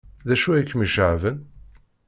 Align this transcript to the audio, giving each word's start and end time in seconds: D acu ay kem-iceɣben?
D 0.27 0.29
acu 0.33 0.49
ay 0.51 0.65
kem-iceɣben? 0.69 1.37